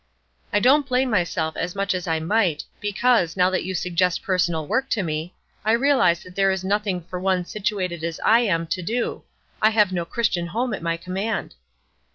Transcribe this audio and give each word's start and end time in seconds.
I 0.51 0.59
don't 0.59 0.87
blame 0.87 1.11
myself 1.11 1.55
as 1.55 1.75
much 1.75 1.93
as 1.93 2.07
I 2.07 2.19
might, 2.19 2.63
because, 2.79 3.37
now 3.37 3.51
that 3.51 3.63
you 3.63 3.75
suggest 3.75 4.23
personal 4.23 4.65
work 4.65 4.89
to 4.89 5.03
me, 5.03 5.35
I 5.63 5.73
realize 5.73 6.23
that 6.23 6.33
there 6.33 6.49
is 6.49 6.63
nothing 6.63 7.01
for 7.03 7.19
one 7.19 7.45
situated 7.45 8.03
as 8.03 8.19
I 8.25 8.39
am 8.39 8.65
to 8.65 8.81
do. 8.81 9.21
I 9.61 9.69
have 9.69 9.91
no 9.91 10.03
Christian 10.03 10.47
home 10.47 10.73
at 10.73 10.81
my 10.81 10.97
command." 10.97 11.53